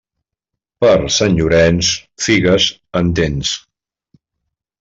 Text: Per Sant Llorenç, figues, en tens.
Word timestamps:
Per 0.85 0.93
Sant 1.15 1.37
Llorenç, 1.41 1.91
figues, 2.29 2.67
en 3.03 3.15
tens. 3.21 3.55